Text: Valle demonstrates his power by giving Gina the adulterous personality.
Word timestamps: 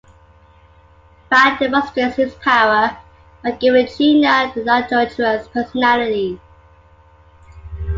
Valle 1.29 1.59
demonstrates 1.59 2.15
his 2.15 2.33
power 2.33 2.97
by 3.43 3.51
giving 3.51 3.85
Gina 3.85 4.51
the 4.55 4.61
adulterous 4.67 5.47
personality. 5.49 6.41